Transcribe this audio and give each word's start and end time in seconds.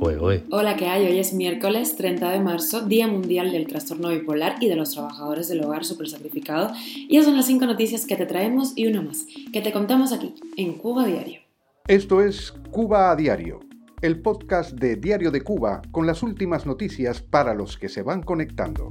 Hola, 0.00 0.76
¿qué 0.76 0.86
hay? 0.86 1.06
Hoy 1.06 1.18
es 1.18 1.32
miércoles 1.32 1.96
30 1.96 2.30
de 2.30 2.40
marzo, 2.40 2.82
Día 2.82 3.08
Mundial 3.08 3.50
del 3.50 3.66
Trastorno 3.66 4.10
Bipolar 4.10 4.54
y 4.60 4.68
de 4.68 4.76
los 4.76 4.92
Trabajadores 4.92 5.48
del 5.48 5.64
Hogar 5.64 5.84
Super 5.84 6.08
Sacrificado. 6.08 6.72
Y 6.94 7.16
esas 7.16 7.26
son 7.26 7.36
las 7.36 7.46
cinco 7.46 7.66
noticias 7.66 8.06
que 8.06 8.14
te 8.14 8.24
traemos 8.24 8.74
y 8.76 8.86
una 8.86 9.02
más, 9.02 9.26
que 9.52 9.60
te 9.60 9.72
contamos 9.72 10.12
aquí, 10.12 10.34
en 10.56 10.74
Cuba 10.74 11.04
Diario. 11.04 11.40
Esto 11.88 12.22
es 12.22 12.54
Cuba 12.70 13.10
a 13.10 13.16
Diario, 13.16 13.58
el 14.00 14.20
podcast 14.20 14.72
de 14.72 14.94
Diario 14.94 15.32
de 15.32 15.40
Cuba 15.40 15.82
con 15.90 16.06
las 16.06 16.22
últimas 16.22 16.64
noticias 16.64 17.20
para 17.20 17.54
los 17.54 17.76
que 17.76 17.88
se 17.88 18.02
van 18.02 18.22
conectando. 18.22 18.90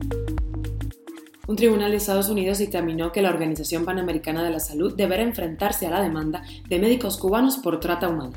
Un 1.48 1.56
tribunal 1.56 1.92
de 1.92 1.98
Estados 1.98 2.28
Unidos 2.28 2.58
dictaminó 2.58 3.14
que 3.14 3.22
la 3.22 3.30
Organización 3.30 3.86
Panamericana 3.86 4.44
de 4.44 4.52
la 4.52 4.60
Salud 4.60 4.94
deberá 4.94 5.24
enfrentarse 5.24 5.88
a 5.88 5.90
la 5.90 6.02
demanda 6.02 6.44
de 6.68 6.80
médicos 6.80 7.18
cubanos 7.18 7.58
por 7.58 7.80
trata 7.80 8.10
humana. 8.10 8.36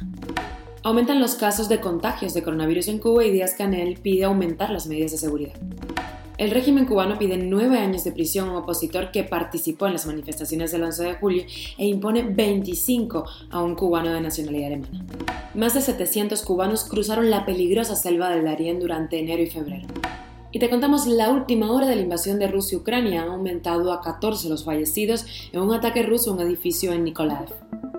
Aumentan 0.82 1.20
los 1.20 1.34
casos 1.34 1.68
de 1.68 1.78
contagios 1.78 2.32
de 2.32 2.42
coronavirus 2.42 2.88
en 2.88 3.00
Cuba 3.00 3.22
y 3.22 3.30
Díaz 3.30 3.52
Canel 3.52 3.98
pide 3.98 4.24
aumentar 4.24 4.70
las 4.70 4.86
medidas 4.86 5.10
de 5.10 5.18
seguridad. 5.18 5.52
El 6.38 6.50
régimen 6.50 6.86
cubano 6.86 7.18
pide 7.18 7.36
nueve 7.36 7.78
años 7.78 8.02
de 8.02 8.12
prisión 8.12 8.48
a 8.48 8.52
un 8.52 8.56
opositor 8.56 9.10
que 9.10 9.22
participó 9.22 9.86
en 9.86 9.92
las 9.92 10.06
manifestaciones 10.06 10.72
del 10.72 10.84
11 10.84 11.04
de 11.04 11.14
julio 11.16 11.44
e 11.76 11.86
impone 11.86 12.22
25 12.22 13.26
a 13.50 13.62
un 13.62 13.74
cubano 13.74 14.10
de 14.10 14.22
nacionalidad 14.22 14.68
alemana. 14.68 15.04
Más 15.54 15.74
de 15.74 15.82
700 15.82 16.40
cubanos 16.40 16.84
cruzaron 16.84 17.28
la 17.28 17.44
peligrosa 17.44 17.94
selva 17.94 18.30
del 18.30 18.46
Darién 18.46 18.80
durante 18.80 19.18
enero 19.18 19.42
y 19.42 19.50
febrero. 19.50 19.86
Y 20.50 20.60
te 20.60 20.70
contamos 20.70 21.06
la 21.06 21.28
última 21.28 21.70
hora 21.70 21.86
de 21.86 21.96
la 21.96 22.02
invasión 22.02 22.38
de 22.38 22.48
Rusia 22.48 22.76
y 22.76 22.80
Ucrania. 22.80 23.22
Han 23.22 23.28
aumentado 23.28 23.92
a 23.92 24.00
14 24.00 24.48
los 24.48 24.64
fallecidos 24.64 25.26
en 25.52 25.60
un 25.60 25.74
ataque 25.74 26.02
ruso 26.02 26.30
a 26.30 26.34
un 26.34 26.40
edificio 26.40 26.94
en 26.94 27.04
Nikolaev. 27.04 27.69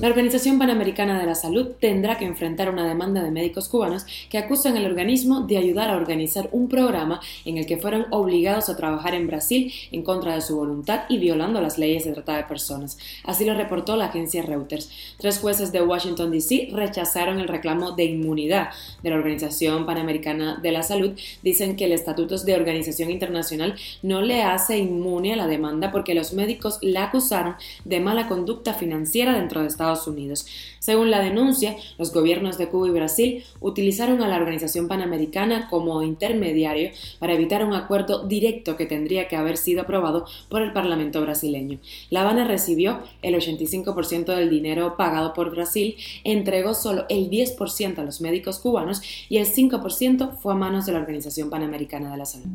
La 0.00 0.08
Organización 0.08 0.58
Panamericana 0.58 1.20
de 1.20 1.26
la 1.26 1.34
Salud 1.34 1.72
tendrá 1.78 2.16
que 2.16 2.24
enfrentar 2.24 2.70
una 2.70 2.88
demanda 2.88 3.22
de 3.22 3.30
médicos 3.30 3.68
cubanos 3.68 4.06
que 4.30 4.38
acusan 4.38 4.76
al 4.76 4.86
organismo 4.86 5.42
de 5.42 5.58
ayudar 5.58 5.90
a 5.90 5.96
organizar 5.96 6.48
un 6.50 6.68
programa 6.68 7.20
en 7.44 7.58
el 7.58 7.66
que 7.66 7.76
fueron 7.76 8.06
obligados 8.10 8.68
a 8.68 8.76
trabajar 8.76 9.14
en 9.14 9.26
Brasil 9.26 9.72
en 9.92 10.02
contra 10.02 10.34
de 10.34 10.40
su 10.40 10.56
voluntad 10.56 11.02
y 11.10 11.18
violando 11.18 11.60
las 11.60 11.78
leyes 11.78 12.04
de 12.04 12.12
trata 12.12 12.38
de 12.38 12.44
personas. 12.44 12.98
Así 13.22 13.44
lo 13.44 13.54
reportó 13.54 13.94
la 13.94 14.06
agencia 14.06 14.42
Reuters. 14.42 14.90
Tres 15.18 15.38
jueces 15.38 15.70
de 15.72 15.82
Washington, 15.82 16.32
D.C. 16.32 16.70
rechazaron 16.72 17.38
el 17.38 17.46
reclamo 17.46 17.92
de 17.92 18.04
inmunidad 18.04 18.70
de 19.02 19.10
la 19.10 19.16
Organización 19.16 19.86
Panamericana 19.86 20.58
de 20.60 20.72
la 20.72 20.82
Salud. 20.82 21.12
Dicen 21.42 21.76
que 21.76 21.84
el 21.84 21.92
Estatuto 21.92 22.38
de 22.38 22.54
Organización 22.56 23.10
Internacional 23.10 23.76
no 24.02 24.22
le 24.22 24.42
hace 24.42 24.78
inmune 24.78 25.34
a 25.34 25.36
la 25.36 25.46
demanda 25.46 25.92
porque 25.92 26.14
los 26.14 26.32
médicos 26.32 26.78
la 26.80 27.04
acusaron 27.04 27.56
de 27.84 28.00
mala 28.00 28.26
conducta 28.26 28.72
financiera 28.72 29.38
dentro 29.38 29.60
de 29.60 29.68
Estados 29.68 29.81
Unidos. 30.06 30.46
Según 30.78 31.10
la 31.10 31.20
denuncia, 31.20 31.76
los 31.98 32.12
gobiernos 32.12 32.58
de 32.58 32.68
Cuba 32.68 32.88
y 32.88 32.90
Brasil 32.90 33.44
utilizaron 33.60 34.22
a 34.22 34.28
la 34.28 34.36
Organización 34.36 34.88
Panamericana 34.88 35.68
como 35.68 36.02
intermediario 36.02 36.90
para 37.18 37.34
evitar 37.34 37.64
un 37.64 37.74
acuerdo 37.74 38.26
directo 38.26 38.76
que 38.76 38.86
tendría 38.86 39.28
que 39.28 39.36
haber 39.36 39.56
sido 39.56 39.82
aprobado 39.82 40.26
por 40.48 40.62
el 40.62 40.72
Parlamento 40.72 41.20
brasileño. 41.20 41.78
La 42.10 42.22
Habana 42.22 42.46
recibió 42.46 43.00
el 43.22 43.34
85% 43.34 44.34
del 44.34 44.50
dinero 44.50 44.96
pagado 44.96 45.34
por 45.34 45.50
Brasil, 45.50 45.96
entregó 46.24 46.74
solo 46.74 47.04
el 47.08 47.30
10% 47.30 47.98
a 47.98 48.04
los 48.04 48.20
médicos 48.20 48.58
cubanos 48.58 49.02
y 49.28 49.38
el 49.38 49.46
5% 49.46 50.38
fue 50.38 50.52
a 50.52 50.56
manos 50.56 50.86
de 50.86 50.92
la 50.92 51.00
Organización 51.00 51.50
Panamericana 51.50 52.10
de 52.10 52.16
la 52.16 52.26
Salud 52.26 52.48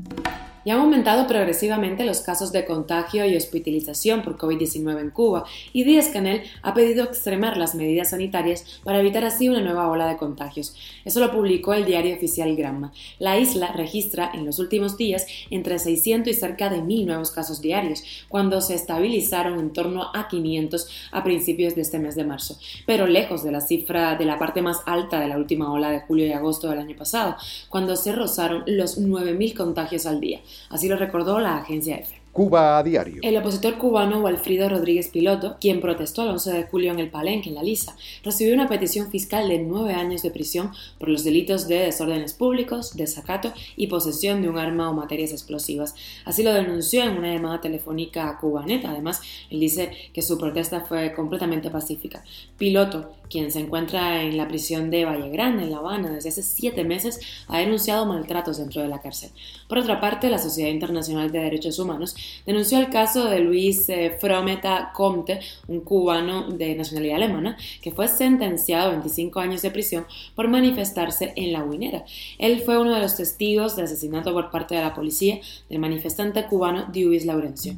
y 0.67 0.69
han 0.69 0.81
aumentado 0.81 1.27
progresivamente 1.27 2.03
los 2.03 2.19
casos 2.19 2.51
de 2.51 2.65
contagio 2.65 3.25
y 3.25 3.37
hospitalización 3.37 4.21
por 4.21 4.37
COVID-19 4.37 4.99
en 4.99 5.11
Cuba, 5.11 5.45
y 5.71 5.85
Díaz 5.85 6.09
Canel 6.09 6.43
ha 6.61 6.73
pedido 6.73 7.05
extremar 7.05 7.55
las 7.55 7.73
medidas 7.73 8.09
sanitarias 8.09 8.81
para 8.83 8.99
evitar 8.99 9.23
así 9.23 9.47
una 9.47 9.61
nueva 9.61 9.89
ola 9.89 10.09
de 10.09 10.17
contagios. 10.17 10.75
Eso 11.05 11.21
lo 11.21 11.31
publicó 11.31 11.73
el 11.73 11.85
diario 11.85 12.13
oficial 12.13 12.53
Gramma. 12.57 12.91
La 13.17 13.39
isla 13.39 13.71
registra 13.71 14.29
en 14.33 14.45
los 14.45 14.59
últimos 14.59 14.97
días 14.97 15.25
entre 15.49 15.79
600 15.79 16.33
y 16.33 16.37
cerca 16.37 16.69
de 16.69 16.81
1.000 16.81 17.05
nuevos 17.05 17.31
casos 17.31 17.61
diarios, 17.61 18.03
cuando 18.27 18.59
se 18.59 18.75
estabilizaron 18.75 19.61
en 19.61 19.71
torno 19.71 20.07
a 20.13 20.27
500 20.27 20.89
a 21.13 21.23
principios 21.23 21.75
de 21.75 21.81
este 21.83 21.97
mes 21.97 22.17
de 22.17 22.25
marzo, 22.25 22.59
pero 22.85 23.07
lejos 23.07 23.41
de 23.41 23.53
la 23.53 23.61
cifra 23.61 24.17
de 24.17 24.25
la 24.25 24.37
parte 24.37 24.61
más 24.61 24.81
alta 24.85 25.21
de 25.21 25.29
la 25.29 25.37
última 25.37 25.71
ola 25.71 25.91
de 25.91 26.01
julio 26.01 26.27
y 26.27 26.33
agosto 26.33 26.69
del 26.69 26.79
año 26.79 26.97
pasado, 26.97 27.37
cuando 27.69 27.95
se 27.95 28.11
rozaron 28.11 28.65
los 28.67 28.99
9.000 28.99 29.55
contagios 29.55 30.05
al 30.05 30.19
día. 30.19 30.41
Así 30.69 30.87
lo 30.87 30.97
recordó 30.97 31.39
la 31.39 31.57
agencia 31.57 31.97
EFE. 31.97 32.16
Cuba 32.37 32.77
a 32.77 32.83
diario. 32.83 33.19
El 33.23 33.35
opositor 33.35 33.79
cubano 33.79 34.19
Walfrido 34.19 34.69
Rodríguez 34.69 35.07
Piloto, 35.07 35.57
quien 35.59 35.81
protestó 35.81 36.21
el 36.21 36.29
11 36.29 36.53
de 36.53 36.63
julio 36.65 36.91
en 36.91 36.99
el 36.99 37.09
Palenque, 37.09 37.49
en 37.49 37.55
la 37.55 37.63
Lisa, 37.63 37.95
recibió 38.23 38.53
una 38.53 38.69
petición 38.69 39.09
fiscal 39.09 39.49
de 39.49 39.57
nueve 39.57 39.95
años 39.95 40.21
de 40.21 40.29
prisión 40.29 40.71
por 40.99 41.09
los 41.09 41.23
delitos 41.23 41.67
de 41.67 41.79
desórdenes 41.79 42.33
públicos, 42.33 42.95
desacato 42.95 43.53
y 43.75 43.87
posesión 43.87 44.43
de 44.43 44.49
un 44.49 44.59
arma 44.59 44.87
o 44.87 44.93
materias 44.93 45.31
explosivas. 45.31 45.95
Así 46.25 46.43
lo 46.43 46.53
denunció 46.53 47.05
en 47.05 47.17
una 47.17 47.33
llamada 47.33 47.59
telefónica 47.59 48.29
a 48.29 48.37
Cubanet. 48.37 48.85
Además, 48.85 49.19
él 49.49 49.59
dice 49.59 49.89
que 50.13 50.21
su 50.21 50.37
protesta 50.37 50.81
fue 50.81 51.15
completamente 51.15 51.71
pacífica. 51.71 52.23
Piloto, 52.55 53.13
quien 53.31 53.51
se 53.51 53.61
encuentra 53.61 54.21
en 54.21 54.37
la 54.37 54.47
prisión 54.47 54.91
de 54.91 55.05
Valle 55.05 55.29
Grande, 55.29 55.63
en 55.63 55.71
La 55.71 55.77
Habana, 55.77 56.11
desde 56.11 56.29
hace 56.29 56.43
siete 56.43 56.83
meses, 56.83 57.19
ha 57.47 57.57
denunciado 57.57 58.05
maltratos 58.05 58.57
dentro 58.57 58.83
de 58.83 58.89
la 58.89 59.01
cárcel. 59.01 59.31
Por 59.67 59.79
otra 59.79 59.99
parte, 59.99 60.29
la 60.29 60.37
Sociedad 60.37 60.69
Internacional 60.69 61.31
de 61.31 61.39
Derechos 61.39 61.79
Humanos 61.79 62.15
denunció 62.45 62.79
el 62.79 62.89
caso 62.89 63.25
de 63.25 63.39
Luis 63.39 63.87
eh, 63.89 64.15
Frometa 64.19 64.91
Comte, 64.93 65.39
un 65.67 65.81
cubano 65.81 66.49
de 66.49 66.75
nacionalidad 66.75 67.17
alemana, 67.17 67.57
que 67.81 67.91
fue 67.91 68.07
sentenciado 68.07 68.87
a 68.87 68.91
25 68.91 69.39
años 69.39 69.61
de 69.61 69.71
prisión 69.71 70.05
por 70.35 70.47
manifestarse 70.47 71.33
en 71.35 71.53
la 71.53 71.63
Huinera. 71.63 72.05
Él 72.37 72.61
fue 72.61 72.77
uno 72.77 72.93
de 72.93 73.01
los 73.01 73.15
testigos 73.15 73.75
del 73.75 73.85
asesinato 73.85 74.33
por 74.33 74.51
parte 74.51 74.75
de 74.75 74.81
la 74.81 74.93
policía 74.93 75.39
del 75.69 75.79
manifestante 75.79 76.45
cubano 76.45 76.87
Diuis 76.91 77.25
Laurencio. 77.25 77.75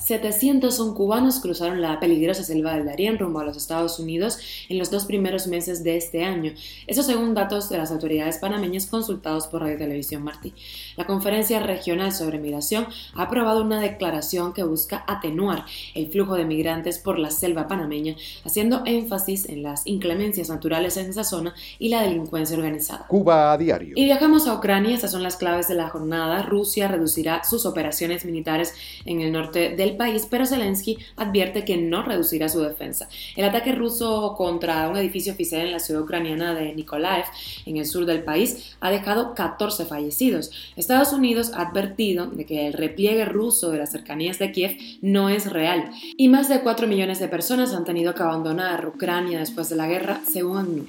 701 0.00 0.94
cubanos 0.94 1.40
cruzaron 1.40 1.80
la 1.80 2.00
peligrosa 2.00 2.42
selva 2.42 2.74
del 2.74 2.86
Darién 2.86 3.18
rumbo 3.18 3.40
a 3.40 3.44
los 3.44 3.56
Estados 3.56 3.98
Unidos 3.98 4.38
en 4.68 4.78
los 4.78 4.90
dos 4.90 5.04
primeros 5.04 5.46
meses 5.46 5.84
de 5.84 5.96
este 5.96 6.24
año. 6.24 6.52
Eso 6.86 7.02
según 7.02 7.34
datos 7.34 7.68
de 7.68 7.78
las 7.78 7.90
autoridades 7.90 8.38
panameñas 8.38 8.86
consultados 8.86 9.46
por 9.46 9.60
Radio 9.60 9.78
Televisión 9.78 10.22
Martí. 10.22 10.54
La 10.96 11.06
Conferencia 11.06 11.60
Regional 11.60 12.12
sobre 12.12 12.38
Migración 12.38 12.86
ha 13.14 13.22
aprobado 13.22 13.62
una 13.62 13.80
declaración 13.80 14.52
que 14.52 14.64
busca 14.64 15.04
atenuar 15.06 15.64
el 15.94 16.10
flujo 16.10 16.34
de 16.34 16.44
migrantes 16.44 16.98
por 16.98 17.18
la 17.18 17.30
selva 17.30 17.68
panameña, 17.68 18.16
haciendo 18.44 18.82
énfasis 18.86 19.48
en 19.48 19.62
las 19.62 19.86
inclemencias 19.86 20.48
naturales 20.48 20.96
en 20.96 21.10
esa 21.10 21.24
zona 21.24 21.54
y 21.78 21.88
la 21.88 22.02
delincuencia 22.02 22.56
organizada. 22.56 23.06
Cuba 23.06 23.52
a 23.52 23.58
diario. 23.58 23.92
Y 23.96 24.04
viajamos 24.04 24.46
a 24.46 24.54
Ucrania, 24.54 24.94
estas 24.94 25.12
son 25.12 25.22
las 25.22 25.36
claves 25.36 25.68
de 25.68 25.74
la 25.74 25.88
jornada. 25.88 26.42
Rusia 26.42 26.88
reducirá 26.88 27.44
sus 27.44 27.66
operaciones 27.66 28.24
militares 28.24 28.74
en 29.04 29.20
el 29.20 29.32
norte 29.32 29.76
del 29.76 29.89
país, 29.96 30.26
pero 30.30 30.46
Zelensky 30.46 30.98
advierte 31.16 31.64
que 31.64 31.76
no 31.76 32.02
reducirá 32.02 32.48
su 32.48 32.60
defensa. 32.60 33.08
El 33.36 33.44
ataque 33.44 33.72
ruso 33.72 34.34
contra 34.36 34.88
un 34.88 34.96
edificio 34.96 35.32
oficial 35.32 35.62
en 35.62 35.72
la 35.72 35.78
ciudad 35.78 36.02
ucraniana 36.02 36.54
de 36.54 36.74
Nikolaev, 36.74 37.24
en 37.66 37.76
el 37.76 37.86
sur 37.86 38.06
del 38.06 38.22
país, 38.22 38.76
ha 38.80 38.90
dejado 38.90 39.34
14 39.34 39.86
fallecidos. 39.86 40.50
Estados 40.76 41.12
Unidos 41.12 41.52
ha 41.54 41.68
advertido 41.68 42.26
de 42.26 42.46
que 42.46 42.66
el 42.66 42.72
repliegue 42.72 43.24
ruso 43.24 43.70
de 43.70 43.78
las 43.78 43.92
cercanías 43.92 44.38
de 44.38 44.52
Kiev 44.52 44.76
no 45.02 45.28
es 45.28 45.50
real 45.50 45.90
y 46.16 46.28
más 46.28 46.48
de 46.48 46.60
4 46.60 46.86
millones 46.86 47.18
de 47.20 47.28
personas 47.28 47.74
han 47.74 47.84
tenido 47.84 48.14
que 48.14 48.22
abandonar 48.22 48.86
Ucrania 48.86 49.38
después 49.38 49.68
de 49.68 49.76
la 49.76 49.86
guerra, 49.86 50.20
según 50.26 50.58
ACNUR. 50.58 50.86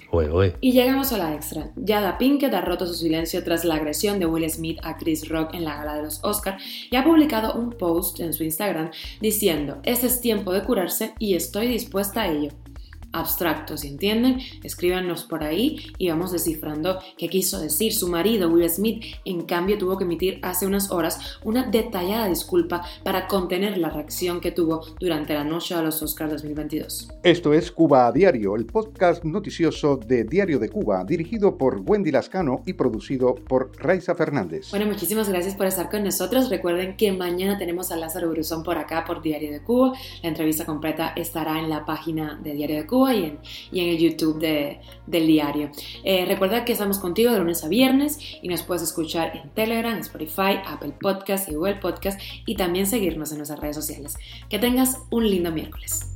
Y 0.62 0.72
llegamos 0.72 1.12
a 1.12 1.18
la 1.18 1.34
extra. 1.34 1.72
Yada 1.76 2.18
Pinkett 2.18 2.54
ha 2.54 2.62
roto 2.62 2.86
su 2.86 2.94
silencio 2.94 3.44
tras 3.44 3.66
la 3.66 3.76
agresión 3.76 4.20
de 4.20 4.26
Will 4.26 4.50
Smith 4.50 4.80
a 4.84 4.98
Chris 4.98 5.28
Rock 5.30 5.54
en 5.54 5.66
la 5.66 5.78
gala 5.78 5.96
de 5.96 6.04
los 6.04 6.24
Oscar 6.24 6.58
y 6.90 6.96
ha 6.96 7.04
publicado 7.04 7.54
un 7.56 7.72
post 7.72 8.20
en 8.20 8.34
su 8.34 8.44
Instagram 8.44 8.91
diciendo, 9.19 9.79
ese 9.84 10.07
es 10.07 10.22
tiempo 10.22 10.53
de 10.53 10.63
curarse 10.63 11.13
y 11.19 11.35
estoy 11.35 11.67
dispuesta 11.67 12.22
a 12.22 12.32
ello 12.32 12.49
abstractos, 13.11 13.84
¿entienden? 13.84 14.40
Escríbanos 14.63 15.23
por 15.23 15.43
ahí 15.43 15.91
y 15.97 16.09
vamos 16.09 16.31
descifrando 16.31 16.99
qué 17.17 17.28
quiso 17.28 17.59
decir. 17.59 17.93
Su 17.93 18.08
marido, 18.08 18.49
Will 18.49 18.69
Smith, 18.69 19.03
en 19.25 19.43
cambio 19.43 19.78
tuvo 19.78 19.97
que 19.97 20.03
emitir 20.03 20.40
hace 20.41 20.66
unas 20.66 20.91
horas 20.91 21.19
una 21.43 21.69
detallada 21.69 22.28
disculpa 22.28 22.84
para 23.03 23.28
contener 23.28 23.78
la 23.78 23.90
reacción 23.90 24.40
que 24.40 24.52
tuvo 24.52 24.81
durante 24.99 25.34
la 25.34 25.43
noche 25.43 25.75
a 25.75 25.81
los 25.81 26.02
Oscars 26.02 26.31
2022. 26.31 27.09
Esto 27.23 27.53
es 27.53 27.72
Cuba 27.72 28.08
a 28.08 28.11
Diario, 28.11 28.55
el 28.55 28.66
podcast 28.66 29.23
noticioso 29.23 29.97
de 29.97 30.23
Diario 30.23 30.59
de 30.59 30.69
Cuba, 30.69 31.03
dirigido 31.03 31.58
por 31.58 31.81
Wendy 31.85 32.11
Lascano 32.11 32.61
y 32.66 32.73
producido 32.73 33.35
por 33.35 33.72
Raiza 33.78 34.16
Fernández. 34.16 34.69
Bueno, 34.72 34.85
muchísimas 34.85 35.29
gracias 35.29 35.55
por 35.55 35.66
estar 35.66 35.90
con 35.90 36.03
nosotros. 36.03 36.49
Recuerden 36.49 36.96
que 36.96 37.11
mañana 37.11 37.58
tenemos 37.58 37.91
a 37.91 37.97
Lázaro 37.97 38.29
Bruzón 38.29 38.63
por 38.63 38.78
acá, 38.78 39.03
por 39.05 39.22
Diario 39.22 39.52
de 39.52 39.61
Cuba. 39.61 39.93
La 40.23 40.29
entrevista 40.29 40.66
completa 40.66 41.13
estará 41.16 41.59
en 41.59 41.69
la 41.69 41.85
página 41.85 42.40
de 42.41 42.53
Diario 42.53 42.78
de 42.78 42.87
Cuba 42.87 43.01
y 43.09 43.38
en, 43.72 43.88
el 43.88 43.98
YouTube 43.98 44.40
del 44.40 45.28
diario. 45.28 45.72
Eh, 46.03 46.26
recuerda 46.26 46.66
que 46.66 46.74
estamos 46.74 47.00
contigo 47.00 47.32
de 47.32 47.40
lunes 47.40 47.64
a 47.64 47.68
viernes 47.68 48.20
y 48.42 48.48
nos 48.48 48.64
puedes 48.64 48.84
escuchar 48.84 49.36
en 49.36 49.50
Telegram, 49.52 49.98
Spotify, 50.00 50.59
Apple 50.66 50.94
Podcast 51.00 51.50
y 51.50 51.56
Google 51.56 51.76
Podcast 51.76 52.20
y 52.46 52.56
también 52.56 52.88
seguirnos 52.88 53.32
en 53.32 53.38
nuestras 53.38 53.59
redes 53.59 53.76
sociales. 53.76 54.18
Que 54.50 54.59
tengas 54.59 55.00
un 55.09 55.30
lindo 55.30 55.52
miércoles. 55.52 56.12